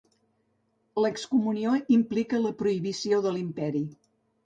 L'excomunió 1.03 1.75
implica 1.99 2.43
la 2.49 2.57
prohibició 2.65 3.25
de 3.27 3.39
l'Imperi. 3.41 3.89